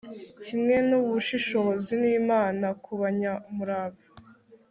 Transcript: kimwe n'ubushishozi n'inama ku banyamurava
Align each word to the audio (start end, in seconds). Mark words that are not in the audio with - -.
kimwe 0.43 0.75
n'ubushishozi 0.87 1.91
n'inama 2.03 2.67
ku 2.83 2.91
banyamurava 2.99 4.05